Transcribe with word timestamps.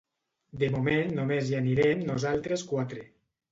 De 0.63 0.69
moment 0.75 1.13
només 1.19 1.53
hi 1.53 1.59
anirem 1.61 2.03
nosaltres 2.09 2.67
quatre. 2.75 3.07